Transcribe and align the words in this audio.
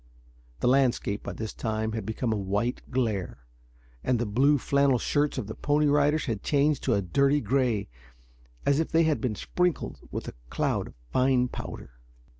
The 0.61 0.67
landscape, 0.67 1.21
by 1.21 1.33
this 1.33 1.53
time, 1.53 1.91
had 1.91 2.07
become 2.07 2.33
a 2.33 2.35
white 2.35 2.81
glare, 2.89 3.45
and 4.03 4.17
the 4.17 4.25
blue 4.25 4.57
flannel 4.57 4.97
shirts 4.97 5.37
of 5.37 5.45
the 5.45 5.53
Pony 5.53 5.85
Riders 5.85 6.25
had 6.25 6.41
changed 6.41 6.81
to 6.85 6.95
a 6.95 7.03
dirty 7.03 7.39
gray 7.39 7.87
as 8.65 8.79
if 8.79 8.91
they 8.91 9.03
had 9.03 9.21
been 9.21 9.35
sprinkled 9.35 9.99
with 10.09 10.27
a 10.27 10.33
cloud 10.49 10.87
of 10.87 10.95
fine 11.11 11.49
powder. 11.49 11.99